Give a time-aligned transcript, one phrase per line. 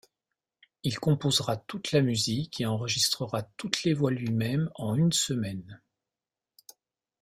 [0.81, 5.79] Il composera toutes la musique et enregistrera toutes les voix lui-même en une semaine.